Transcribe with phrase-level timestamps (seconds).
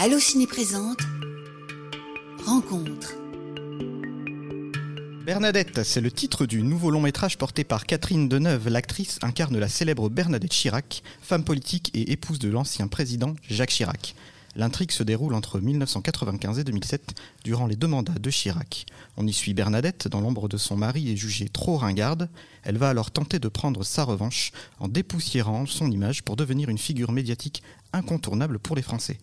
[0.00, 1.00] Allociné présente
[2.46, 3.14] Rencontre.
[5.26, 8.68] Bernadette, c'est le titre du nouveau long métrage porté par Catherine Deneuve.
[8.68, 14.14] L'actrice incarne la célèbre Bernadette Chirac, femme politique et épouse de l'ancien président Jacques Chirac.
[14.54, 18.86] L'intrigue se déroule entre 1995 et 2007, durant les deux mandats de Chirac.
[19.16, 22.28] On y suit Bernadette dans l'ombre de son mari et jugée trop ringarde.
[22.62, 26.78] Elle va alors tenter de prendre sa revanche en dépoussiérant son image pour devenir une
[26.78, 29.18] figure médiatique incontournable pour les Français.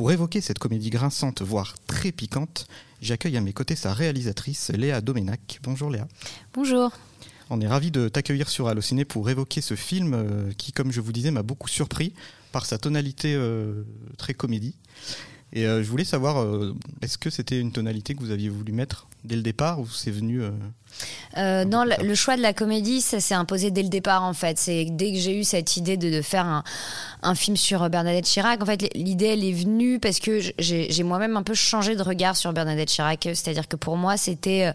[0.00, 2.68] Pour évoquer cette comédie grinçante, voire très piquante,
[3.02, 5.60] j'accueille à mes côtés sa réalisatrice Léa Domenac.
[5.62, 6.08] Bonjour Léa.
[6.54, 6.90] Bonjour.
[7.50, 11.02] On est ravi de t'accueillir sur Allociné pour évoquer ce film euh, qui, comme je
[11.02, 12.14] vous disais, m'a beaucoup surpris
[12.50, 13.82] par sa tonalité euh,
[14.16, 14.74] très comédie.
[15.52, 16.46] Et euh, je voulais savoir,
[17.02, 20.10] est-ce que c'était une tonalité que vous aviez voulu mettre dès le départ ou c'est
[20.10, 20.40] venu
[21.36, 24.58] euh, non, le, choix de la comédie, ça s'est imposé dès le départ en fait.
[24.58, 26.64] C'est dès que j'ai eu cette idée de, faire un,
[27.22, 28.62] un, film sur Bernadette Chirac.
[28.62, 32.36] En fait, l'idée elle est venue parce que j'ai moi-même un peu changé de regard
[32.36, 33.22] sur Bernadette Chirac.
[33.22, 34.72] C'est-à-dire que pour moi, c'était euh,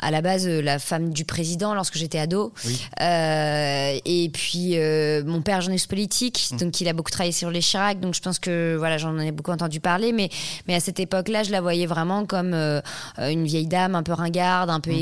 [0.00, 2.52] à la base euh, la femme du président lorsque j'étais ado.
[3.00, 4.76] Euh, et puis
[5.24, 6.56] mon père journaliste politique, mmh.
[6.56, 8.00] donc il a beaucoup travaillé sur les Chirac.
[8.00, 10.12] Donc je pense que voilà, j'en ai beaucoup entendu parler.
[10.12, 10.30] Mais
[10.66, 12.54] mais à cette époque-là, je la voyais vraiment comme
[13.18, 15.00] une vieille dame un peu ringarde, un peu mmh.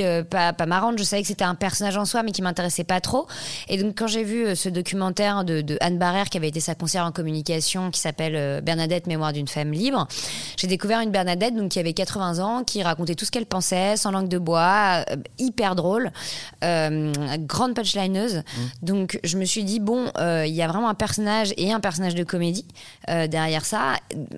[0.00, 0.98] Euh, pas, pas marrante.
[0.98, 3.26] Je savais que c'était un personnage en soi, mais qui m'intéressait pas trop.
[3.68, 6.74] Et donc, quand j'ai vu euh, ce documentaire de, Anne Barrère, qui avait été sa
[6.74, 10.06] conseillère en communication, qui s'appelle euh, Bernadette, Mémoire d'une femme libre,
[10.56, 13.96] j'ai découvert une Bernadette donc, qui avait 80 ans, qui racontait tout ce qu'elle pensait,
[13.96, 15.04] sans langue de bois,
[15.38, 16.12] hyper drôle,
[16.62, 18.36] grande punchlineuse.
[18.36, 18.60] Mmh.
[18.82, 22.14] Donc, je me suis dit, bon, il y a vraiment un personnage et un personnage
[22.14, 22.66] de comédie
[23.08, 23.94] derrière ça.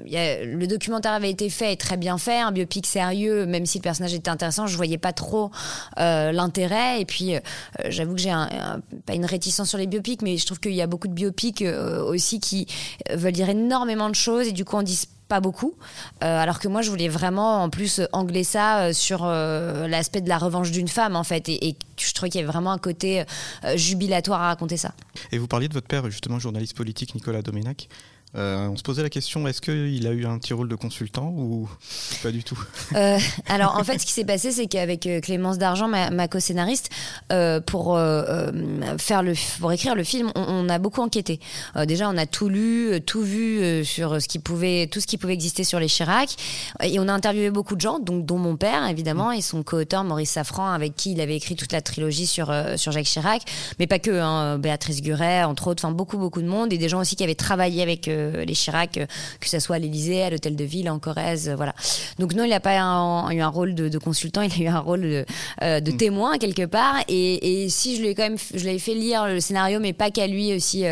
[0.07, 3.83] le documentaire avait été fait et très bien fait, un biopic sérieux, même si le
[3.83, 5.44] personnage était intéressant, je voyais pas trop
[5.99, 7.01] euh, l'intérêt.
[7.01, 7.41] Et puis, euh,
[7.89, 8.33] j'avoue que j'ai
[9.07, 11.63] pas une réticence sur les biopics, mais je trouve qu'il y a beaucoup de biopics
[11.63, 12.67] euh, aussi qui
[13.11, 15.75] veulent dire énormément de choses et du coup on dit pas beaucoup.
[16.21, 20.71] alors que moi, je voulais vraiment, en plus, angler ça sur l'aspect de la revanche
[20.71, 21.49] d'une femme, en fait.
[21.49, 23.25] Et, je trouvais qu'il y avait vraiment un côté
[23.75, 24.93] jubilatoire à raconter ça.
[25.33, 27.89] Et vous parliez de votre père, justement, journaliste politique, Nicolas Domenac.
[28.37, 31.33] Euh, on se posait la question est-ce qu'il a eu un petit rôle de consultant
[31.37, 31.69] ou
[32.23, 32.59] pas du tout?
[32.95, 36.91] Euh, Alors en fait, ce qui s'est passé, c'est qu'avec euh, Clémence D'Argent, ma, co-scénariste,
[37.67, 37.99] pour
[38.99, 41.41] faire le, pour écrire le film, on, a beaucoup enquêté.
[41.87, 45.35] déjà, on a tout lu, tout vu sur ce qui pouvait, tout ce qui pouvait
[45.35, 46.37] exister sur les Chirac,
[46.83, 50.05] et on a interviewé beaucoup de gens, donc dont mon père évidemment et son co-auteur
[50.05, 53.43] Maurice Safran, avec qui il avait écrit toute la trilogie sur sur Jacques Chirac,
[53.79, 56.89] mais pas que, hein, Béatrice Guret, entre autres, enfin beaucoup beaucoup de monde et des
[56.89, 58.09] gens aussi qui avaient travaillé avec
[58.45, 59.07] les Chirac, euh,
[59.41, 61.75] que ce soit à l'Élysée, à l'Hôtel de Ville, en Corrèze, euh, voilà.
[62.19, 65.03] Donc non, il n'a pas eu un rôle de, consultant, il a eu un rôle
[65.03, 65.27] de,
[65.63, 65.97] euh, mm.
[65.97, 66.97] témoin quelque part.
[67.09, 70.27] Et, si je l'ai quand même, je l'avais fait lire le scénario, mais pas qu'à
[70.27, 70.85] lui aussi.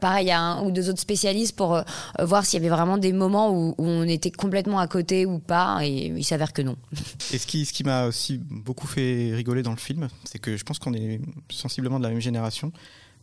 [0.00, 1.82] pareil, à un ou deux autres spécialistes pour
[2.20, 5.80] voir s'il y avait vraiment des moments où, on était complètement à côté ou pas.
[5.82, 6.76] Et il s'avère que non.
[7.32, 10.56] Et ce qui, ce qui m'a aussi beaucoup fait rigoler dans le film, c'est que
[10.56, 11.20] je pense qu'on est
[11.50, 12.72] sensiblement de la même génération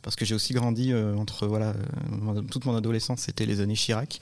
[0.04, 3.74] parce que j'ai aussi grandi euh, entre voilà euh, toute mon adolescence c'était les années
[3.74, 4.20] Chirac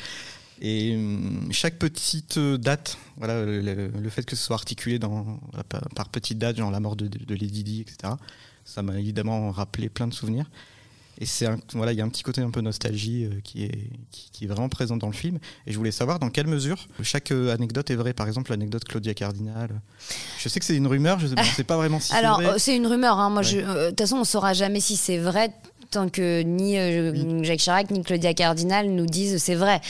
[0.62, 6.38] et hum, chaque petite date voilà le, fait que ce soit articulé dans par, petites
[6.38, 8.14] dates genre la mort de, de Lady Di etc
[8.64, 10.46] ça m'a évidemment rappelé plein de souvenirs
[11.22, 13.90] et c'est voilà, il y a un petit côté un peu nostalgie euh, qui, est,
[14.12, 15.38] qui, est vraiment présent dans le film.
[15.68, 18.14] Et je voulais savoir dans quelle mesure chaque anecdote est vraie.
[18.14, 19.70] Par exemple, l'anecdote Claudia Cardinal.
[20.40, 22.12] Je sais que c'est une rumeur, je ne sais pas vraiment si.
[22.14, 23.20] Alors, c'est une rumeur.
[23.20, 23.30] Hein.
[23.30, 25.54] Moi, de toute façon, on saura jamais si c'est vrai
[25.92, 29.82] tant que ni euh, Jacques Chirac ni Claudia Cardinal nous disent c'est vrai.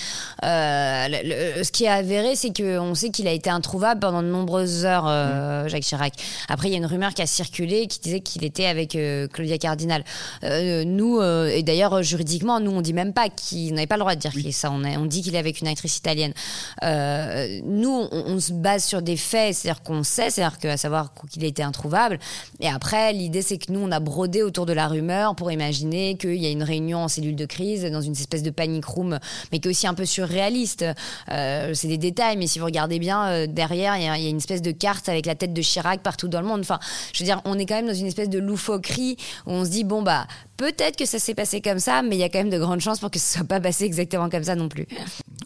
[0.44, 4.84] Euh, ce qui est avéré, c'est qu'on sait qu'il a été introuvable pendant de nombreuses
[4.84, 5.70] heures, euh, mm.
[5.70, 6.14] Jacques Chirac.
[6.50, 8.98] Après, il y a une rumeur qui a circulé qui disait qu'il était avec
[9.32, 10.04] Claudia Cardinal.
[10.42, 14.20] nous, et d'ailleurs, juridiquement, nous, on dit même pas qu'il n'avait pas le droit de
[14.20, 14.72] dire qu'il est ça.
[14.72, 16.34] On, on dit qu'il est avec une actrice italienne.
[16.82, 21.48] nous, on, se base sur des faits, c'est-à-dire qu'on sait, c'est-à-dire qu'à savoir qu'il a
[21.48, 22.18] été introuvable.
[22.60, 25.91] Et après, l'idée, c'est que nous, on a brodé autour de la rumeur pour imaginer
[26.18, 29.20] qu'il y a une réunion en cellule de crise, dans une espèce de panic room,
[29.52, 30.86] mais qui est aussi un peu surréaliste.
[31.30, 34.38] Euh, c'est des détails, mais si vous regardez bien, euh, derrière, il y, a, une
[34.38, 36.62] espèce de carte avec la tête de Chirac partout dans le monde.
[36.62, 36.80] Enfin,
[37.14, 39.70] je veux dire, on est quand même dans une espèce de loufoquerie où on se
[39.70, 40.28] dit, bon, bah,
[40.62, 42.82] peut-être que ça s'est passé comme ça, mais il y a quand même de grandes
[42.82, 44.88] chances pour que ce soit pas passé exactement comme ça non plus.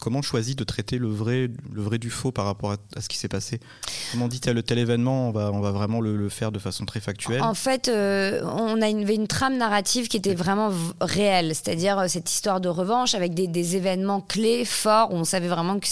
[0.02, 3.08] Comment on choisit de traiter le vrai, le vrai du faux par rapport à, ce
[3.08, 3.60] qui s'est passé?
[4.12, 6.86] Comment on dit tel tel événement, on va, on va vraiment le, faire de façon
[6.86, 7.42] très factuelle?
[7.42, 12.08] En fait, euh, on a une, une, trame narrative qui était vraiment réelle, c'est-à-dire euh,
[12.08, 15.88] cette histoire de revanche avec des, événements clés, forts, où on savait vraiment que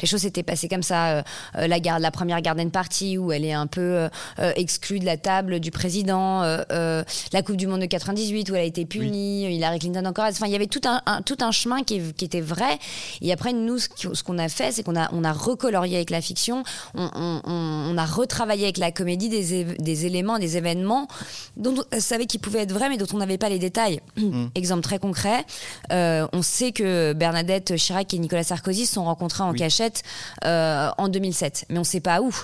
[0.00, 1.18] les choses s'étaient passées comme ça.
[1.18, 1.22] Euh,
[1.66, 4.08] la, garde, la première garden party, où elle est un peu
[4.56, 8.64] exclue de la table du président, la Coupe du Monde de 98, où elle a
[8.64, 10.26] été punie, Hillary Clinton encore.
[10.26, 12.78] Enfin, il y avait tout un, tout un chemin qui, qui, était vrai.
[13.20, 16.20] Et après, nous, ce qu'on a fait, c'est qu'on a, on a recolorié avec la
[16.20, 16.62] fiction,
[16.94, 21.08] on, on, on, a retravaillé avec la comédie des, des éléments, des événements
[21.56, 24.00] dont on savait qu'ils pouvaient être vrais, mais dont on n'avait pas les détails.
[24.20, 24.48] Mm.
[24.54, 25.44] Exemple très concret,
[25.92, 30.02] euh, on sait que Bernadette Chirac et Nicolas Sarkozy se sont rencontrés en cachette
[30.44, 32.34] euh, en 2007, mais on ne sait pas où.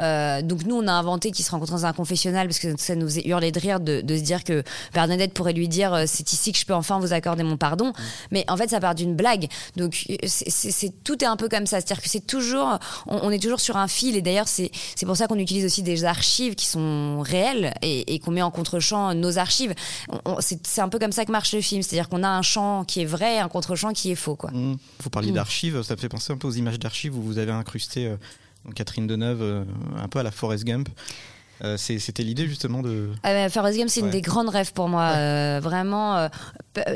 [0.00, 2.94] Euh, donc nous, on a inventé qu'ils se rencontrent dans un confessionnal parce que ça
[2.94, 4.62] nous faisait hurler de rire de, de se dire que
[4.92, 7.88] Bernadette pourrait lui dire c'est ici que je peux enfin vous accorder mon pardon.
[7.88, 7.92] Mm.
[8.30, 9.48] Mais en fait, ça part d'une blague.
[9.76, 13.60] Donc c'est tout est un peu comme ça, c'est-à-dire que c'est toujours, on, est toujours
[13.60, 14.16] sur un fil.
[14.16, 14.70] Et d'ailleurs, c'est
[15.04, 19.14] pour ça qu'on utilise aussi des archives qui sont réelles et, qu'on met en contre-champ
[19.14, 19.74] nos archives.
[20.40, 23.02] C'est un peu comme ça que marche le film, c'est-à-dire qu'on a un champ qui
[23.02, 24.36] est vrai et un contre-champ qui est faux.
[24.36, 24.50] Quoi.
[24.50, 24.76] Mmh.
[25.02, 25.34] Vous parliez mmh.
[25.34, 28.16] d'archives, ça me fait penser un peu aux images d'archives où vous avez incrusté euh,
[28.74, 29.64] Catherine Deneuve euh,
[29.96, 30.88] un peu à la Forrest Gump.
[31.62, 33.10] Euh, c'était l'idée justement de.
[33.22, 35.12] Ah, Forrest Gump, c'est une des grandes rêves pour moi.
[35.16, 36.28] Euh, vraiment, euh,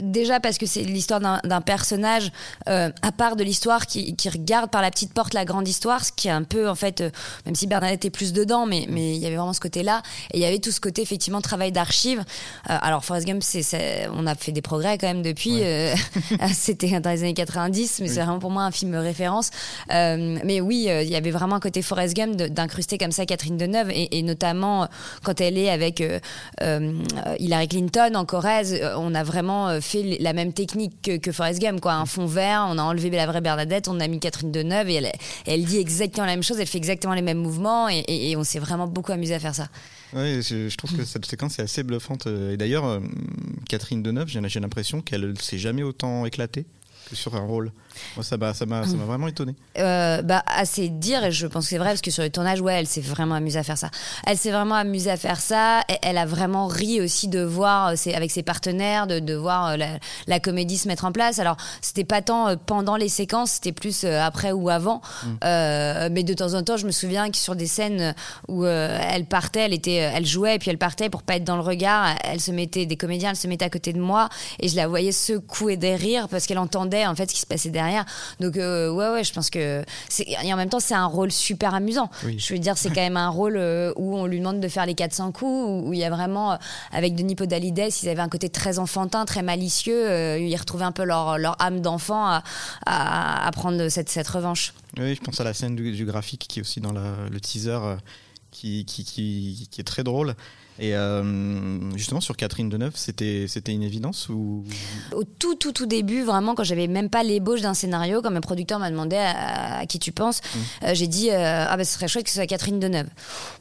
[0.03, 2.33] déjà parce que c'est l'histoire d'un personnage
[2.67, 6.13] à part de l'histoire qui, qui, regarde par la petite porte la grande histoire, ce
[6.13, 7.03] qui est un peu en fait,
[7.47, 10.03] même si Bernadette est plus dedans, mais mais il y avait vraiment ce côté-là
[10.33, 12.25] et il y avait tout ce côté effectivement travail d'archives.
[12.65, 15.63] alors Forrest Gump, c'est on a fait des progrès quand même depuis.
[16.53, 19.51] C'était dans les années 90, mais c'est vraiment pour moi un film référence.
[19.89, 23.91] mais oui, il y avait vraiment un côté Forrest Gump d'incruster comme ça Catherine Deneuve
[23.91, 24.87] et, et notamment euh,
[25.23, 26.19] quand elle est avec euh,
[26.63, 26.93] euh,
[27.39, 31.81] Hillary Clinton en Corrèze, on a vraiment fait la même technique que, que Forrest Gump,
[31.81, 31.95] quoi.
[31.95, 34.95] Un fond vert, on a enlevé la vraie Bernadette, on a mis Catherine Deneuve et
[34.95, 35.13] elle,
[35.47, 38.59] elle dit exactement la même chose, elle fait exactement les mêmes mouvements et, on s'est
[38.59, 39.69] vraiment beaucoup amusé à faire ça.
[40.13, 42.27] Oui, je, trouve que cette séquence est assez bluffante.
[42.27, 43.01] Et d'ailleurs,
[43.69, 46.67] Catherine Deneuve, j'ai l'impression qu'elle ne s'est jamais autant éclatée
[47.09, 47.73] que sur un rôle.
[48.17, 49.55] Moi, ça m'a, ça m'a, ça m'a vraiment étonné.
[49.79, 52.61] Euh, bah, assez dire, et je pense que c'est vrai, parce que sur le tournage,
[52.61, 53.91] ouais, elle s'est vraiment amusée à faire ça.
[54.27, 55.81] Elle s'est vraiment amusée à faire ça.
[55.89, 59.71] Et elle a vraiment ri aussi de voir, euh, avec ses partenaires, de, de voir
[59.71, 59.77] euh,
[60.27, 61.39] la, comédie se mettre en place.
[61.39, 65.01] Alors, c'était pas tant pendant les séquences, c'était plus après ou avant.
[65.25, 66.13] Mm.
[66.13, 68.15] mais de temps en temps, je me souviens que sur des scènes
[68.47, 71.57] où elle partait, elle, était, elle jouait, et puis elle partait pour pas être dans
[71.57, 72.15] le regard.
[72.25, 74.29] Elle se mettait, des comédiens, elle se mettait à côté de moi,
[74.61, 77.47] et je la voyais secouer des rires parce qu'elle entendait en fait ce qui se
[77.47, 77.88] passait derrière
[78.41, 79.85] donc euh, ouais ouais, je pense que
[80.27, 82.11] et en même temps c'est un rôle super amusant.
[82.23, 84.87] Je veux dire c'est quand même un rôle euh, où on lui demande de faire
[84.87, 86.57] les 400 coups où il y a vraiment euh,
[86.93, 91.05] avec Denis Podalides, ils avaient un côté très enfantin, très malicieux, ils retrouvaient un peu
[91.05, 92.43] leur, leur âme d'enfant à,
[92.87, 94.75] à, prendre cette, cette revanche.
[94.99, 97.79] Oui, je pense à la scène du, graphique qui est aussi dans le teaser
[98.51, 100.35] qui, qui, qui, qui, est très drôle.
[100.81, 104.65] Et euh, justement sur Catherine Deneuve, c'était une évidence ou?
[105.13, 108.41] Au tout tout tout début, vraiment quand j'avais même pas l'ébauche d'un scénario, quand un
[108.41, 110.59] producteur m'a demandé à, qui tu penses, mmh.
[110.85, 113.09] euh, j'ai dit euh, ah bah ce serait chouette que ce soit Catherine Deneuve.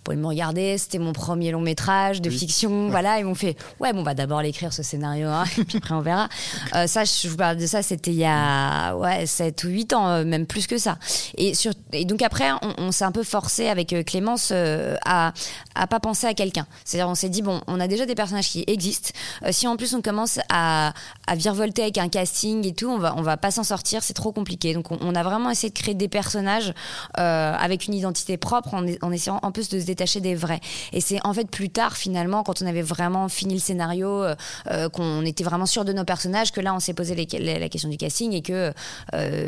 [0.04, 3.58] Pour ils m'ont regardé, c'était mon premier long métrage de fiction, voilà, ils m'ont fait
[3.80, 6.30] ouais bon on va d'abord l'écrire ce scénario, hein, puis après on verra.
[6.88, 10.24] ça je vous parle de ça, c'était il y a ouais 7 ou 8 ans,
[10.24, 11.00] même plus que ça.
[11.36, 15.34] Et sur et donc après on, on s'est un peu forcé avec Clémence à
[15.74, 16.68] à pas penser à quelqu'un.
[16.86, 19.12] C'est-à-dire on s'est dit, bon, on a déjà des personnages qui existent.
[19.44, 20.94] Euh, si en plus on commence à,
[21.26, 24.14] à virevolter avec un casting et tout, on va, on va pas s'en sortir, c'est
[24.14, 24.74] trop compliqué.
[24.74, 26.74] Donc on, a vraiment essayé de créer des personnages
[27.18, 30.60] euh, avec une identité propre en, essayant en plus de se détacher des vrais.
[30.94, 34.90] Et c'est en fait plus tard, finalement, quand on avait vraiment fini le scénario, euh,
[34.90, 37.98] qu'on était vraiment sûr de nos personnages, que là on s'est posé la question du
[37.98, 38.74] casting et que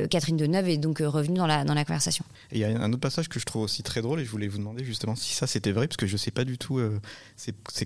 [0.07, 2.23] Catherine Deneuve est donc revenue dans la, dans la conversation.
[2.51, 4.47] il y a un autre passage que je trouve aussi très drôle et je voulais
[4.47, 6.79] vous demander justement si ça c'était vrai, parce que je sais pas du tout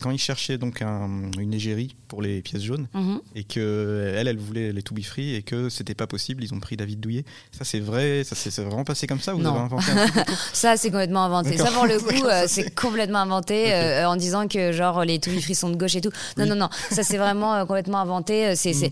[0.01, 3.19] quand il cherchait donc une égérie pour les pièces jaunes mhm.
[3.35, 6.43] et que elle, elle voulait les to be free et que c'était pas possible.
[6.43, 7.25] Ils ont pris David Douillet.
[7.51, 9.33] Ça c'est vrai, ça c'est vraiment passé comme ça.
[9.33, 9.91] Vous avez inventé
[10.53, 11.57] Ça c'est complètement inventé.
[11.57, 15.31] Ça pour le coup, euh, c'est complètement inventé euh, en disant que genre les to
[15.31, 16.11] be free sont de gauche et tout.
[16.37, 18.55] Non non non, ça c'est vraiment euh, complètement inventé.
[18.55, 18.89] C'est mhm.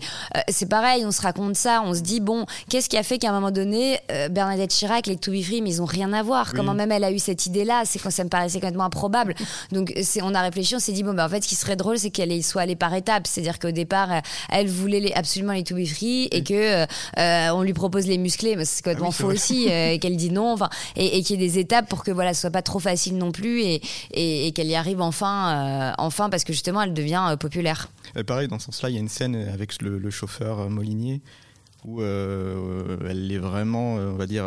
[0.48, 1.04] c'est pareil.
[1.06, 1.82] On se raconte ça.
[1.84, 3.98] On se dit bon, qu'est-ce qui a fait qu'à un moment donné
[4.30, 6.52] Bernadette Chirac les to be free, mais ils ont rien à voir.
[6.52, 9.34] Comment même elle a eu cette idée là C'est quand ça me paraissait complètement improbable.
[9.72, 11.98] Donc on a réfléchi, on s'est dit bon ben en fait ce qui serait drôle
[11.98, 14.08] c'est qu'elle soit allée par étapes, c'est-à-dire qu'au départ
[14.48, 16.86] elle voulait les, absolument les to be free et que
[17.18, 20.16] euh, on lui propose les musclés, mais c'est complètement ah faux aussi, euh, et qu'elle
[20.16, 22.50] dit non, enfin et, et qu'il y ait des étapes pour que voilà ce soit
[22.50, 26.52] pas trop facile non plus et, et, qu'elle y arrive enfin, euh, enfin parce que
[26.52, 27.88] justement elle devient populaire.
[28.26, 31.20] pareil dans ce sens-là, il y a une scène avec le, chauffeur Molinier
[31.84, 34.44] où elle est vraiment, on va dire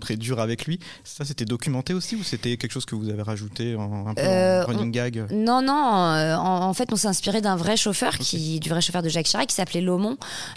[0.00, 0.78] très dur avec lui.
[1.04, 4.22] Ça, c'était documenté aussi ou c'était quelque chose que vous avez rajouté en, un peu
[4.22, 6.12] euh, running gag Non, non.
[6.14, 9.26] Euh, en, fait, on s'est inspiré d'un vrai chauffeur, qui, du vrai chauffeur de Jacques
[9.26, 10.16] Chirac, qui s'appelait Lomont,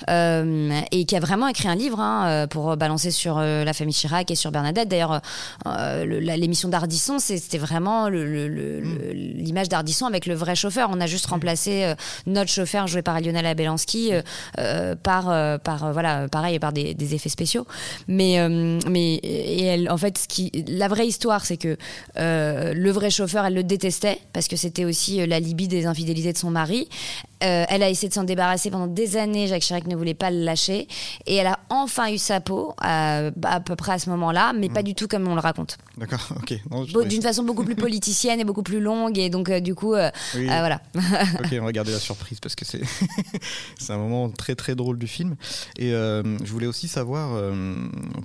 [0.10, 4.30] euh, et qui a vraiment écrit un livre hein, pour balancer sur la famille Chirac
[4.32, 4.90] et sur Bernadette.
[4.90, 5.22] D'ailleurs,
[6.06, 8.14] l'émission d'Ardisson, c'était vraiment mm.
[9.14, 10.90] l'image d'Ardisson avec le vrai chauffeur.
[10.92, 11.32] On a juste mm.
[11.32, 11.94] remplacé
[12.26, 14.12] notre chauffeur joué par Lionel Abelansky
[15.04, 17.66] par, par voilà, pareil, par des, des effets spéciaux.
[18.08, 18.48] Mais,
[18.90, 20.28] mais et elle, en fait,
[20.68, 21.78] la vraie histoire, c'est que
[22.18, 25.86] euh, le vrai chauffeur, elle le détestait parce que c'était aussi euh, la Libye des
[25.86, 26.90] infidélités de son mari.
[27.44, 29.48] Euh, elle a essayé de s'en débarrasser pendant des années.
[29.48, 30.88] Jacques Chirac ne voulait pas le lâcher.
[31.26, 33.32] Et elle a enfin eu sa peau, à,
[33.66, 34.84] peu près à ce moment-là, mais pas mm.
[34.84, 35.78] du tout comme on le raconte.
[35.98, 37.08] D'accord, ok.
[37.08, 39.18] D'une façon beaucoup plus politicienne et beaucoup plus longue.
[39.18, 39.96] Et donc, du coup,
[40.34, 40.82] voilà.
[40.96, 42.82] ok, on va garder la surprise parce que c'est
[43.90, 45.36] un moment très très drôle du film.
[45.78, 47.42] Et je voulais aussi savoir,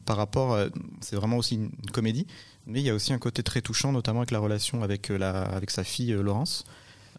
[0.04, 0.58] par rapport,
[1.00, 2.26] c'est vraiment aussi une comédie,
[2.66, 5.18] mais il y a aussi un côté très touchant, notamment avec la relation avec, euh,
[5.18, 6.64] la, avec sa fille euh, Laurence.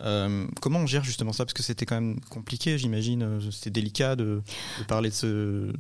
[0.02, 1.46] Euh, comment on gère justement ça?
[1.46, 3.24] Parce que c'était quand même compliqué, j'imagine.
[3.24, 4.42] Euh, c'était délicat de,
[4.88, 5.72] parler de ce,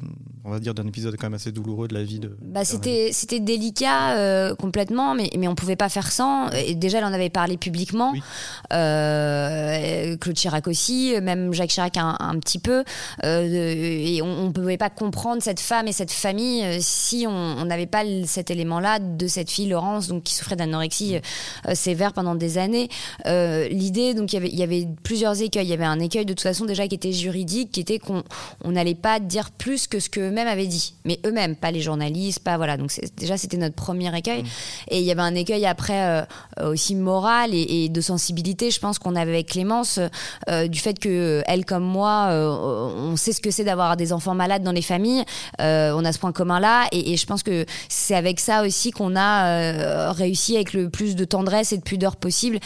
[0.43, 2.35] on va dire, d'un épisode quand même assez douloureux de la vie de.
[2.41, 6.49] Bah, c'était, c'était délicat euh, complètement, mais, mais on pouvait pas faire sans.
[6.51, 8.13] Et déjà, elle en avait parlé publiquement.
[8.69, 12.83] Claude Chirac aussi, même Jacques Chirac un, petit peu.
[13.23, 18.03] et on, ne pouvait pas comprendre cette femme et cette famille si on n'avait pas
[18.25, 21.17] cet élément-là de cette fille Laurence, donc qui souffrait d'anorexie
[21.73, 22.89] sévère pendant des années.
[23.25, 25.65] L'idée donc il y, avait, plusieurs écueils.
[25.65, 28.23] Il y avait un écueil de toute façon déjà qui était juridique, qui était qu'on
[28.65, 30.95] n'allait pas dire plus que ce qu'eux-mêmes avaient dit.
[31.05, 32.77] Mais eux-mêmes, pas les journalistes, pas voilà.
[32.77, 34.43] Donc déjà c'était notre premier écueil.
[34.43, 34.47] Mmh.
[34.89, 36.25] Et il y avait un écueil après
[36.59, 38.71] euh, aussi moral et, de sensibilité.
[38.71, 39.99] Je pense qu'on avait avec Clémence
[40.49, 44.13] euh, du fait que elle comme moi, euh, on sait ce que c'est d'avoir des
[44.13, 45.23] enfants malades dans les familles.
[45.59, 48.91] on a ce point commun là, et, et je pense que c'est avec ça aussi
[48.91, 52.59] qu'on a réussi avec le plus de tendresse et de pudeur possible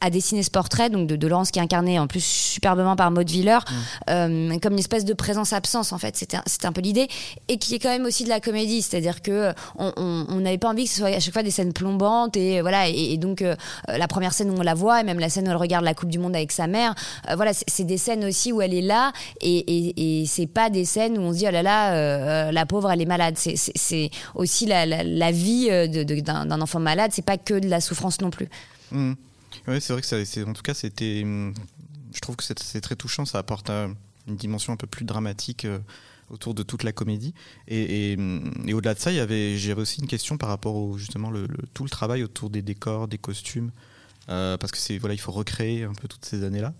[0.00, 3.10] à dessiner ce portrait, donc de, de Laurence qui est incarné en plus superbement par
[3.10, 3.74] Maud Willer, mm.
[4.10, 6.16] euh, comme une espèce de présence-absence en fait.
[6.16, 7.08] C'était un peu l'idée.
[7.48, 10.84] Et qui est quand même aussi de la comédie, c'est-à-dire que on n'avait pas envie
[10.84, 12.88] que ce soit à chaque fois des scènes plombantes et voilà.
[12.88, 13.56] Et, donc euh,
[13.88, 15.94] la première scène où on la voit, et même la scène où elle regarde la
[15.94, 16.94] Coupe du Monde avec sa mère,
[17.28, 20.70] euh, voilà, c'est des scènes aussi où elle est là et, et, et c'est pas
[20.70, 23.36] des scènes où on se dit oh là là, la pauvre elle est malade.
[23.36, 25.68] C'est aussi la, la, vie
[26.22, 28.48] d'un enfant malade, c'est pas que de la souffrance non plus.
[28.92, 29.14] Mm.
[29.66, 31.22] Oui, c'est vrai que c'est, en tout cas, c'était.
[31.24, 31.54] Hum,
[32.12, 33.24] je trouve que c'est, très touchant.
[33.24, 33.88] Ça apporte euh,
[34.26, 35.78] une dimension un peu plus dramatique euh,
[36.30, 37.34] autour de toute la comédie.
[37.66, 41.32] Et, hum, au-delà de ça, j'avais aussi une question par rapport au justement
[41.74, 43.70] tout le travail autour des décors, des costumes.
[44.30, 46.74] Euh, parce que c'est voilà, il faut recréer un peu toutes ces années-là.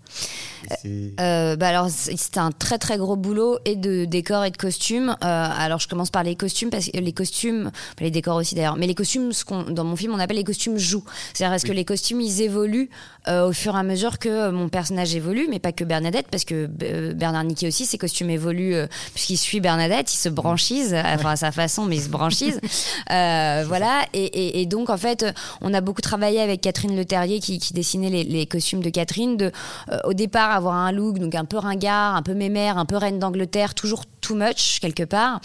[0.85, 5.09] Euh, bah alors c'était un très très gros boulot et de décors et de costumes.
[5.09, 8.75] Euh, alors je commence par les costumes parce que les costumes, les décors aussi d'ailleurs,
[8.75, 11.03] mais les costumes, ce qu'on dans mon film on appelle les costumes jouent.
[11.33, 12.89] C'est-à-dire parce que les costumes ils évoluent
[13.27, 16.67] au fur et à mesure que mon personnage évolue, mais pas que Bernadette parce que
[17.13, 18.75] Bernard Nicky aussi ses costumes évoluent
[19.13, 22.59] puisqu'il suit Bernadette, il se branchise, enfin à sa façon, mais il se branchise.
[23.07, 25.25] voilà et, et, et, donc en fait
[25.61, 27.05] on a beaucoup travaillé avec Catherine Le
[27.39, 29.51] Qui, dessinait les, costumes de Catherine, de
[29.91, 32.97] euh, au départ avoir un look donc un peu ringard, un peu mémère, un peu
[32.97, 35.41] reine d'Angleterre, toujours too much quelque part,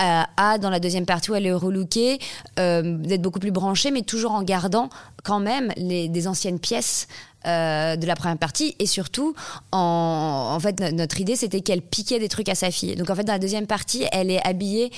[0.00, 2.18] euh, à dans la deuxième partie où elle est relookée,
[2.58, 4.88] euh, d'être beaucoup plus branchée, mais toujours en gardant
[5.24, 7.08] quand même les, des anciennes pièces.
[7.44, 9.34] de la première partie et surtout
[9.72, 13.24] en fait notre idée c'était qu'elle piquait des trucs à sa fille donc en fait
[13.24, 14.90] dans la deuxième partie elle est habillée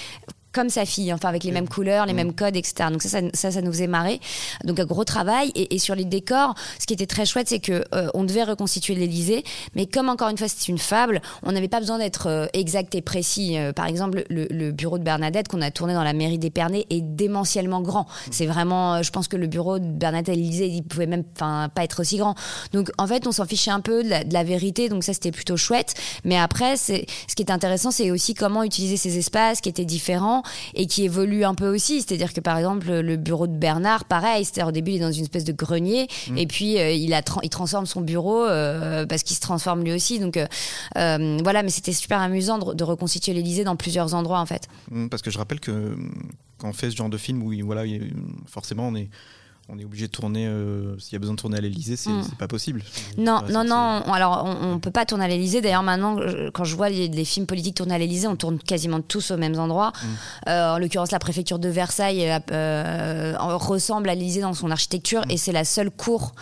[0.52, 2.16] comme sa fille, enfin avec les mêmes couleurs, les mm.
[2.16, 2.90] mêmes codes, etc.
[2.90, 4.20] Donc ça, ça, ça, nous faisait marrer.
[4.64, 5.50] Donc un gros travail.
[5.54, 8.94] Et, sur les décors, ce qui était très chouette, c'est que euh, on devait reconstituer
[8.94, 9.42] l'Élysée,
[9.74, 12.94] mais comme encore une fois c'est une fable, on n'avait pas besoin d'être euh, exact
[12.94, 13.58] et précis.
[13.58, 17.00] Euh, par exemple, le, bureau de Bernadette qu'on a tourné dans la mairie d'Épernay est
[17.00, 18.02] démentiellement grand.
[18.02, 18.30] Mm.
[18.30, 21.68] C'est vraiment, je pense que le bureau de Bernadette à l'Élysée, il pouvait même, enfin,
[21.74, 22.34] pas être aussi grand.
[22.72, 24.88] Donc en fait, on s'en fichait un peu de la, de la vérité.
[24.88, 25.94] Donc ça, c'était plutôt chouette.
[26.24, 29.84] Mais après, c'est ce qui est intéressant, c'est aussi comment utiliser ces espaces qui étaient
[29.84, 30.41] différents
[30.74, 32.02] et qui évolue un peu aussi.
[32.02, 35.12] C'est-à-dire que par exemple, le bureau de Bernard, pareil, c'est-à-dire au début, il est dans
[35.12, 36.38] une espèce de grenier mm.
[36.38, 39.92] et puis euh, il, a il transforme son bureau euh, parce qu'il se transforme lui
[39.92, 40.18] aussi.
[40.18, 44.68] Donc euh, voilà, mais c'était super amusant de, reconstituer l'Elysée dans plusieurs endroits en fait.
[44.90, 45.96] Mm, parce que je rappelle que
[46.58, 47.84] quand on fait ce genre de film où voilà,
[48.46, 49.08] forcément on est
[49.68, 52.10] on est obligé de tourner, euh, s'il y a besoin de tourner à l'Elysée, c'est
[52.10, 52.22] Mm.
[52.24, 52.82] c'est pas possible.
[53.16, 54.02] Non, non, non.
[54.06, 55.60] on- Alors, on, on peut pas tourner à l'Elysée.
[55.60, 58.58] D'ailleurs, maintenant, je- quand je vois les, les films politiques tournés à l'Elysée, on tourne
[58.58, 59.92] quasiment tous aux mêmes endroits.
[59.94, 60.06] Mm.
[60.48, 65.36] Euh, en l'occurrence, la préfecture de Versailles euh, ressemble à l'Elysée dans son architecture, et
[65.36, 66.34] c'est la seule cour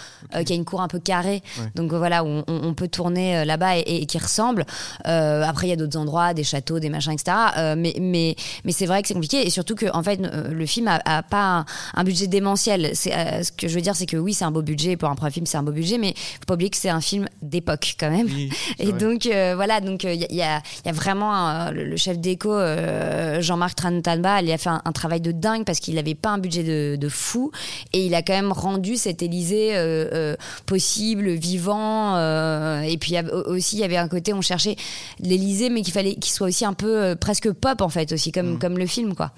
[0.47, 1.43] qui a une cour un peu carrée.
[1.59, 1.71] Ouais.
[1.75, 4.65] Donc voilà, on, on- peut tourner là-bas et, et qui ressemble.
[5.05, 7.37] Après, il y a d'autres endroits, des châteaux, des machins, etc.
[7.77, 10.89] Mais mais mais c'est vrai que c'est compliqué, et surtout que en fait, le film
[10.89, 12.91] a, a pas un, un budget démentiel.
[12.95, 15.09] C'est euh, ce que je veux dire, c'est que oui, c'est un beau budget pour
[15.09, 17.29] un premier film, c'est un beau budget, mais faut pas oublier que c'est un film
[17.43, 18.27] d'époque quand même.
[18.27, 18.99] Oui, Et vrai.
[18.99, 22.53] donc euh, voilà, donc il y, a- y a, vraiment un- le, le chef d'éco
[22.53, 26.31] euh, Jean-Marc Trantanba, il a fait un, un travail de dingue parce qu'il n'avait pas
[26.31, 27.51] un budget de, de fou
[27.93, 30.37] et il a quand même rendu cet Élysée euh, euh,
[30.67, 32.17] possible, vivant.
[32.17, 33.15] euh, et puis
[33.47, 34.77] aussi il y avait un côté on cherchait
[35.21, 38.33] l'Élysée, mais qu'il fallait qu'il soit aussi un peu euh, presque pop en fait aussi
[38.33, 38.59] comme Mm.
[38.59, 39.31] comme le film quoi.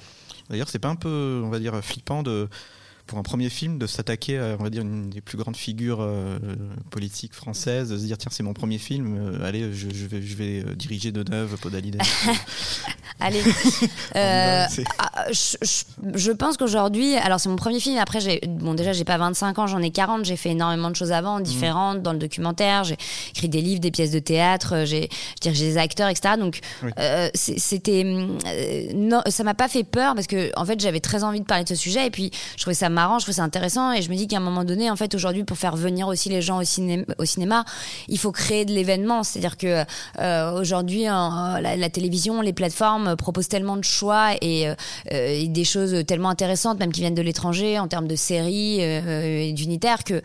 [0.51, 2.49] D'ailleurs, c'est pas un peu, on va dire, flippant de,
[3.07, 5.99] pour un premier film de s'attaquer à, on va dire, une des plus grandes figures
[6.01, 6.39] euh,
[6.91, 10.23] politiques françaises, de se dire, tiens, c'est mon premier film, euh, allez, je, je vais,
[10.23, 12.01] je vais euh, diriger Deneuve, Podalide.
[13.21, 13.43] Allez.
[14.15, 14.67] Euh,
[14.99, 15.57] ah, je,
[16.17, 17.97] je- pense qu'aujourd'hui, alors c'est mon premier film.
[17.99, 20.25] Après, j'ai bon déjà j'ai pas 25 ans, j'en ai 40.
[20.27, 22.85] J'ai fait énormément de choses avant, différentes dans le documentaire.
[22.85, 22.97] J'ai
[23.31, 24.85] écrit des livres, des pièces de théâtre.
[24.85, 25.09] J'ai,
[25.43, 26.35] des acteurs, etc.
[26.39, 26.91] Donc Oui.
[27.35, 28.05] c'était
[28.95, 31.65] non, ça m'a pas fait peur parce que en fait j'avais très envie de parler
[31.65, 34.11] de ce sujet et puis je trouvais ça marrant, je trouvais ça intéressant et je
[34.11, 36.59] me dis qu'à un moment donné, en fait aujourd'hui pour faire venir aussi les gens
[36.61, 37.65] au, ciné- au cinéma,
[38.09, 39.23] il faut créer de l'événement.
[39.25, 39.85] C'est-à-dire que
[40.21, 41.11] euh, aujourd'hui euh,
[41.61, 44.75] la, la télévision, les plateformes euh, proposent tellement de choix et, euh,
[45.11, 49.41] et des choses tellement intéressantes, même qui viennent de l'étranger en termes de séries euh,
[49.49, 50.23] et d'unitaires que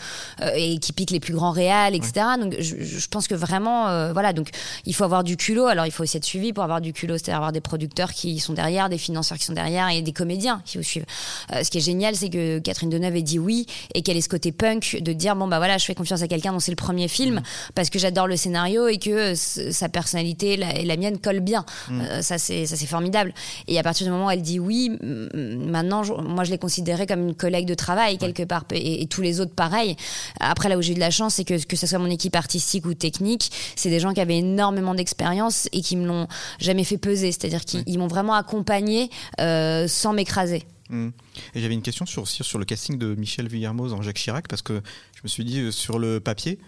[0.56, 2.26] et qui piquent les plus grands réals, etc.
[2.40, 4.50] Donc je, je pense que vraiment, voilà, donc
[4.86, 5.66] il faut avoir du culot.
[5.68, 8.40] Alors il faut aussi être suivi pour avoir du culot, c'est-à-dire avoir des producteurs qui
[8.40, 11.06] sont derrière, des financeurs qui sont derrière et des comédiens qui vous suivent.
[11.52, 14.30] Ce qui est génial, c'est que Catherine Deneuve ait dit oui et qu'elle ait ce
[14.30, 16.76] côté punk de dire bon bah voilà, je fais confiance à quelqu'un dont c'est le
[16.78, 17.42] premier film
[17.76, 21.66] parce que j'adore le scénario et que euh, sa personnalité et la mienne collent bien.
[21.92, 23.34] Euh, ça c'est ça c'est formidable.
[23.68, 24.92] Et à partir du moment où elle dit oui,
[25.34, 29.08] maintenant je- moi je l'ai considérée comme une collègue de travail quelque part et, et
[29.08, 29.96] tous les autres pareil.
[30.40, 32.36] Après là où j'ai eu de la chance, c'est que que ce soit mon équipe
[32.36, 36.28] artistique ou technique, c'est des gens qui avaient énormément d'expérience et qui me l'ont
[36.60, 37.32] jamais fait peser.
[37.32, 39.10] C'est-à-dire qu'ils ils m'ont vraiment accompagné
[39.42, 40.64] euh, sans m'écraser.
[40.90, 41.10] Mm.
[41.56, 44.62] Et j'avais une question sur, sur le casting de Michel Villermoz en Jacques Chirac, parce
[44.62, 44.82] que
[45.16, 46.60] je me suis dit, euh, sur le papier,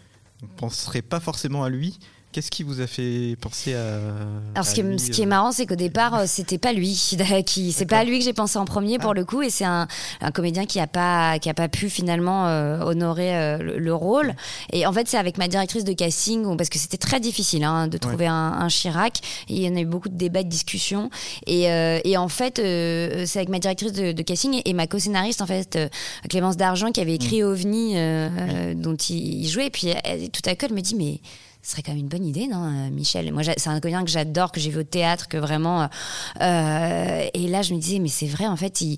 [0.41, 1.99] on ne penserait pas forcément à lui.
[2.31, 3.85] Qu'est-ce qui vous a fait penser à.
[3.95, 4.03] Alors
[4.57, 6.59] à ce qui, est, lui, ce qui est euh, marrant, c'est qu'au départ, euh, c'était
[6.59, 6.89] pas lui
[7.45, 9.13] qui, c'est pas lui que j'ai pensé en premier pour Ah.
[9.15, 9.87] le coup, et c'est un,
[10.21, 13.95] un comédien qui a pas, qui a pas pu finalement euh, honorer euh, le, le
[13.95, 14.35] rôle.
[14.71, 17.87] Et en fait, c'est avec ma directrice de casting, parce que c'était très difficile hein,
[17.87, 19.17] de trouver un, un Chirac.
[19.49, 21.09] Et il y en a eu beaucoup de débats, de discussions.
[21.47, 24.73] Et, euh, et en fait, euh, c'est avec ma directrice de, de casting et, et
[24.73, 25.89] ma co-scénariste en fait, euh,
[26.29, 29.65] Clémence D'Argent, qui avait écrit OVNI, euh, euh, dont il, il jouait.
[29.65, 31.19] Et puis elle- tout à coup, elle me dit mais
[31.61, 33.31] ce serait quand même une bonne idée, non, euh, Michel?
[33.33, 35.83] Moi, c'est un comédien que j'adore, que j'ai vu au théâtre, que vraiment.
[35.83, 35.87] euh,
[36.41, 38.97] euh, et là, je me disais, mais c'est vrai, en fait, il,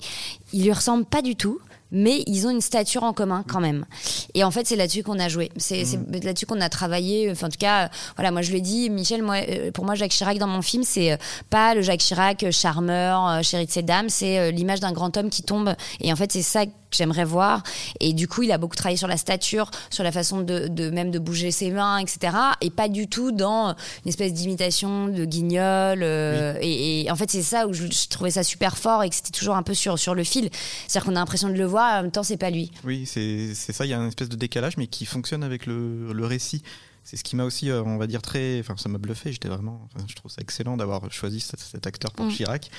[0.54, 1.60] il lui ressemble pas du tout.
[1.94, 3.86] Mais ils ont une stature en commun quand même.
[4.34, 5.52] Et en fait, c'est là-dessus qu'on a joué.
[5.58, 7.30] C'est c'est là-dessus qu'on a travaillé.
[7.30, 9.40] Enfin, en tout cas, voilà, moi je le dis, Michel, moi,
[9.74, 11.18] pour moi, Jacques Chirac dans mon film, c'est
[11.50, 15.44] pas le Jacques Chirac charmeur, chéri de ses dames, c'est l'image d'un grand homme qui
[15.44, 15.76] tombe.
[16.00, 17.64] Et en fait, c'est ça que j'aimerais voir.
[18.00, 20.90] Et du coup, il a beaucoup travaillé sur la stature, sur la façon de, de
[20.92, 22.36] même de bouger ses mains, etc.
[22.62, 23.76] Et pas du tout dans
[24.06, 26.02] une espèce d'imitation de guignol.
[26.04, 29.10] euh, et, et en fait, c'est ça où je, je trouvais ça super fort et
[29.10, 30.50] que c'était toujours un peu sur, sur le fil.
[30.88, 32.72] C'est-à-dire qu'on a l'impression de le voir, et en même temps, c'est pas lui.
[32.84, 36.12] Oui, c'est ça, il y a une espèce de décalage, mais qui fonctionne avec le,
[36.14, 36.62] le récit.
[37.04, 38.60] C'est ce qui m'a aussi, euh, on va dire, très.
[38.60, 39.32] Enfin, ça m'a bluffé.
[39.32, 39.82] J'étais vraiment.
[39.96, 42.32] enfin, je trouve ça excellent d'avoir choisi cet, cet acteur pour Mm.
[42.32, 42.70] Chirac.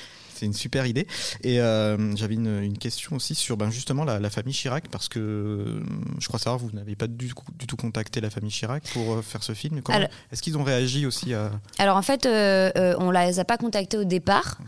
[0.43, 1.07] C'est une super idée.
[1.45, 5.09] Et euh, j'avais une, une question aussi sur ben, justement la, la famille Chirac, parce
[5.09, 5.81] que euh,
[6.19, 7.33] je crois savoir, vous n'avez pas du,
[7.69, 9.81] tout contacté la famille Chirac pour euh, faire ce film.
[10.33, 11.53] Est-ce qu'ils ont réagi aussi à.
[11.79, 14.59] Alors en fait, euh, on les a pas contactés au départ.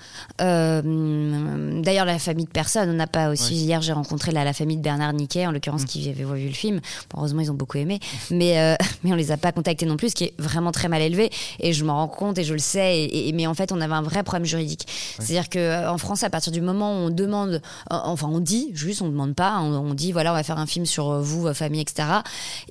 [0.41, 3.55] Euh, D'ailleurs, la famille de personne, on n'a pas aussi.
[3.55, 3.61] Ouais.
[3.61, 6.53] Hier, j'ai rencontré la, la famille de Bernard Niquet, en l'occurrence, qui avait vu le
[6.55, 6.81] film.
[7.11, 7.99] Bon, heureusement, ils ont beaucoup aimé,
[8.31, 11.03] mais mais on les a pas contactés non plus, ce qui est vraiment très mal
[11.03, 11.31] élevé.
[11.59, 12.99] Et je m'en rends compte et je le sais.
[13.01, 14.87] Et, et- mais en fait, on avait un vrai problème juridique.
[15.19, 17.61] C'est-à-dire que euh, en France, à partir du moment où on demande, euh,
[18.05, 20.67] enfin, on dit juste, on demande pas, on, on dit voilà, on va faire un
[20.67, 22.09] film sur euh, vous, votre famille, etc.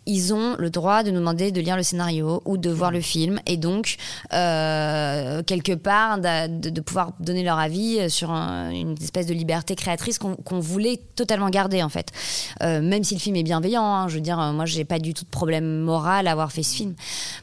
[0.06, 3.02] Ils ont le droit de nous demander de lire le scénario ou de voir le
[3.02, 3.96] film, et donc
[4.34, 9.76] euh, quelque part de, de pouvoir donner leur avis sur un- une espèce de liberté
[9.76, 12.08] créatrice qu'on voulait totalement garder en fait.
[12.62, 15.14] Euh, même si le film est bienveillant, hein, je veux dire, moi j'ai pas du
[15.14, 16.94] tout de problème moral à avoir fait ce film.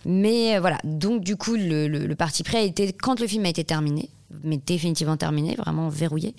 [0.04, 3.44] Mais voilà, donc du coup le, le- le parti pris a été quand le film
[3.46, 4.08] a été terminé
[4.44, 6.34] mais définitivement terminé, vraiment verrouillé.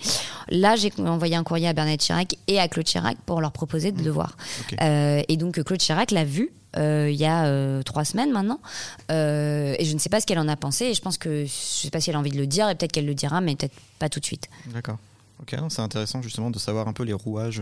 [0.50, 3.92] Là, j'ai envoyé un courrier à Bernadette Chirac et à Claude Chirac pour leur proposer
[3.92, 4.38] de le voir.
[4.82, 6.52] Euh, et donc Claude Chirac l'a vu.
[6.78, 8.62] Euh, il y a euh, trois semaines maintenant
[9.10, 11.52] et je ne sais pas ce qu'elle en a pensé et je pense que je
[11.52, 13.58] sais pas si elle a envie de le dire et peut-être qu'elle le dira mais
[13.58, 14.98] peut-être pas tout de suite d'accord
[15.42, 17.62] ok c'est intéressant justement de savoir un peu les rouages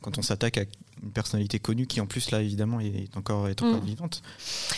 [0.00, 0.62] quand on s'attaque à
[1.02, 3.86] une personnalité connue qui en plus là évidemment est encore, est encore mm.
[3.86, 4.22] vivante.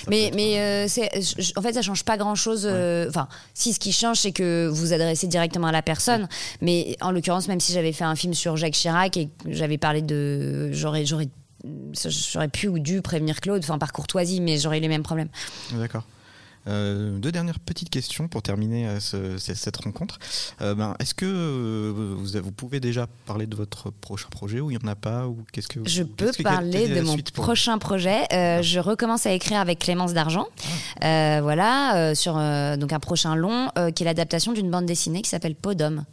[0.09, 1.11] Mais, mais euh, c'est,
[1.57, 2.67] en fait ça change pas grand chose.
[2.71, 6.29] Euh, enfin, si ce qui change c'est que vous adressez directement à la personne.
[6.61, 10.03] Mais en l'occurrence, même si j'avais fait un film sur Jacques Chirac et j'avais parlé
[10.03, 11.29] de, j'aurais, j'aurais,
[12.05, 15.29] j'aurais pu ou dû prévenir Claude, enfin par courtoisie, mais j'aurais eu les mêmes problèmes.
[15.73, 16.05] D'accord.
[16.69, 20.19] Euh, deux dernières petites questions pour terminer euh, cette rencontre.
[20.61, 24.79] Euh, ben, Est-ce que vous, vous, pouvez déjà parler de votre prochain projet ou il
[24.79, 28.23] n'y en a pas ou qu'est-ce que Je peux parler de mon prochain projet.
[28.31, 28.63] Ah.
[28.63, 30.47] Je recommence à écrire avec Clémence d'Argent.
[31.01, 31.41] Ah.
[31.43, 36.05] voilà, sur donc un prochain long qui est l'adaptation d'une bande dessinée qui s'appelle Podom.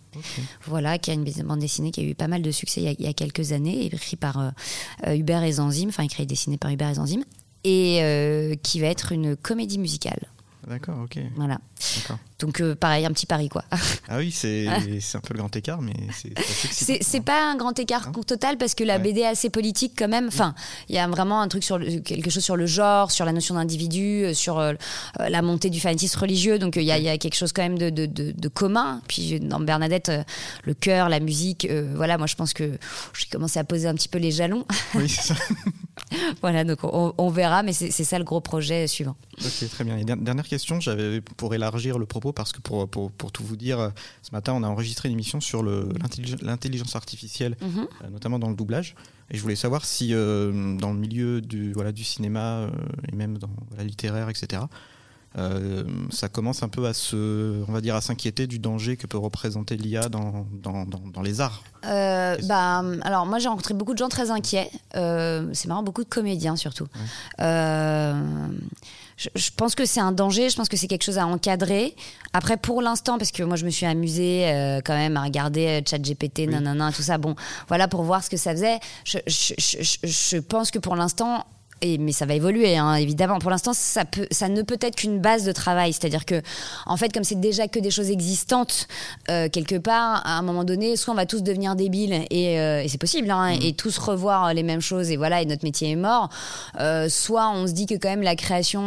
[0.66, 3.08] Voilà, qui a une bande dessinée qui a eu pas mal de succès il y
[3.08, 4.54] a, quelques années, écrit par
[5.06, 7.22] Hubert et Zanzim, enfin écrit et dessiné par Hubert et Zanzim,
[7.64, 10.20] et qui va être une comédie musicale.
[10.70, 11.18] D'accord, ok.
[11.36, 11.60] Voilà.
[12.38, 13.64] Donc euh, pareil, un petit pari quoi.
[14.08, 18.12] Ah oui, c'est un peu le grand écart, mais c'est C'est pas un grand écart
[18.26, 20.28] total parce que la BD est assez politique quand même.
[20.28, 20.56] Enfin,
[20.88, 23.56] il y a vraiment un truc sur quelque chose sur le genre, sur la notion
[23.56, 24.74] d'individu, euh, sur euh,
[25.18, 26.60] la montée du fanatisme religieux.
[26.60, 29.02] Donc il y, a quelque chose quand même de, de, de, commun.
[29.08, 30.12] Puis dans Bernadette,
[30.64, 32.78] le cœur, la musique, voilà, moi je pense que
[33.18, 34.66] j'ai commencé à poser un petit peu les jalons.
[34.96, 35.36] Oui, c'est ça.
[36.42, 39.16] voilà, donc on, on verra, mais c'est ça le gros projet suivant.
[39.44, 39.98] Ok, très bien.
[39.98, 43.56] Et dernière question, j'avais pour élargir le propos, parce que pour, pour, pour, tout vous
[43.56, 43.92] dire,
[44.22, 47.88] ce matin, on a enregistré une émission sur l'intelligence artificielle, mhm.
[48.04, 48.96] euh, notamment dans le doublage.
[49.32, 52.70] Et je voulais savoir si, euh, dans le milieu du, voilà, du cinéma euh,
[53.12, 54.64] et même dans la littéraire, etc.,
[56.10, 59.18] ça commence un peu à se, on va dire, à s'inquiéter du danger que peut
[59.18, 61.64] représenter l'IA dans, dans, dans, les arts.
[61.84, 64.70] bah, alors moi j'ai rencontré beaucoup de gens très inquiets.
[64.94, 66.88] c'est marrant, beaucoup de comédiens surtout
[69.36, 71.96] je, pense que c'est un danger, je pense que c'est quelque chose à encadrer.
[72.34, 75.68] Après, pour l'instant, parce que moi je me suis amusée euh, quand même à regarder
[75.68, 76.48] euh, ChatGPT, oui.
[76.48, 77.36] nanana, tout ça, bon,
[77.68, 78.80] voilà pour voir ce que ça faisait.
[79.04, 81.46] Je, je pense que pour l'instant,
[81.84, 83.40] mais ça va évoluer, hein, évidemment.
[83.40, 85.94] Pour l'instant, ça, peut, ça ne peut être qu'une base de travail.
[85.94, 86.42] C'est-à-dire que,
[86.86, 88.88] en fait, comme c'est déjà que des choses existantes,
[89.30, 92.84] euh, quelque part, à un moment donné, soit on va tous devenir débiles, et, euh,
[92.88, 93.64] c'est possible, hein, mmh.
[93.64, 96.30] et tous revoir les mêmes choses, et voilà, et notre métier est mort.
[96.80, 98.80] Euh, soit on se dit que quand même la création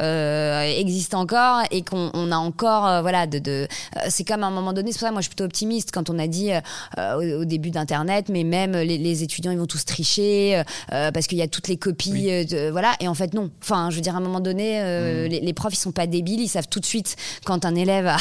[0.00, 3.68] existe encore, et qu'on a encore, voilà, de, de
[4.08, 6.10] c'est comme à un moment donné, c'est pour ça moi je suis plutôt optimiste quand
[6.10, 6.50] on a dit
[6.98, 11.42] au, début d'Internet, mais même les, les, étudiants, ils vont tous tricher, parce qu'il y
[11.42, 12.94] a toutes les copies euh, voilà.
[13.00, 13.50] Et en fait, non.
[13.62, 15.30] Enfin, je veux dire, à un moment donné, euh, mm.
[15.30, 16.40] les, profs, ils sont pas débiles.
[16.40, 18.18] Ils savent tout de suite quand un élève a,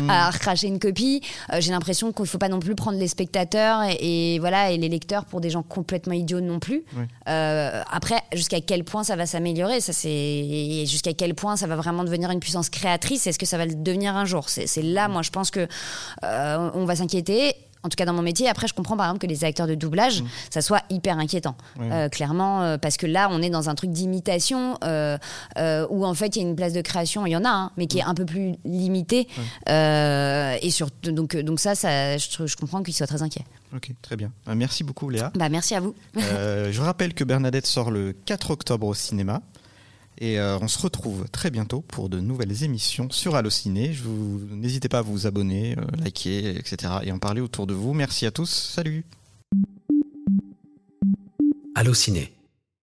[0.00, 0.32] mm.
[0.32, 1.22] recraché une copie.
[1.52, 4.88] Euh, j'ai l'impression qu'il faut pas non plus prendre les spectateurs et, voilà et les
[4.88, 6.84] lecteurs pour des gens complètement idiots non plus.
[7.26, 12.04] après, jusqu'à quel point ça va s'améliorer, ça c'est jusqu'à quel point ça va vraiment
[12.04, 13.26] devenir une puissance créatrice?
[13.26, 14.48] Est-ce que ça va le devenir un jour?
[14.48, 15.66] C'est là, moi, je pense que
[16.22, 18.48] on va s'inquiéter en tout cas dans mon métier.
[18.48, 20.26] Après, je comprends par exemple que les acteurs de doublage, mmh.
[20.50, 23.90] ça soit hyper inquiétant, euh, clairement, euh, parce que là, on est dans un truc
[23.90, 25.18] d'imitation euh,
[25.90, 27.70] où en fait il y a une place de création, il y en a, hein,
[27.76, 29.28] mais qui est un peu plus limitée.
[29.66, 33.44] et sur, donc, donc ça, ça je, je comprends qu'ils soient très inquiets.
[33.74, 34.32] Ok, très bien.
[34.54, 35.30] Merci beaucoup, Léa.
[35.34, 35.94] Bah, merci à vous.
[36.16, 39.42] je rappelle que Bernadette sort le 4 octobre au cinéma.
[40.20, 43.94] Et euh, on se retrouve très bientôt pour de nouvelles émissions sur Allociné.
[44.50, 46.94] N'hésitez pas à vous abonner, euh, liker, etc.
[47.04, 47.94] et en parler autour de vous.
[47.94, 48.50] Merci à tous.
[48.50, 49.04] Salut.
[51.74, 52.37] Allociné